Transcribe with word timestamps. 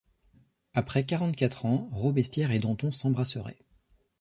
Après 0.73 1.05
quarante-quatre 1.05 1.65
ans, 1.67 1.87
Robespierre 1.91 2.49
et 2.49 2.57
Danton 2.57 2.89
s’embrasseraient. 2.89 3.59